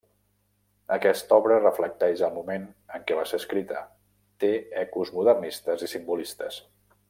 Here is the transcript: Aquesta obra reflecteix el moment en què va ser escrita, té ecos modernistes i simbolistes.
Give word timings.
Aquesta 0.95 1.35
obra 1.41 1.57
reflecteix 1.59 2.23
el 2.29 2.33
moment 2.37 2.65
en 2.99 3.05
què 3.11 3.19
va 3.19 3.27
ser 3.33 3.41
escrita, 3.43 3.85
té 4.45 4.51
ecos 4.85 5.13
modernistes 5.19 5.87
i 5.89 5.93
simbolistes. 5.97 6.61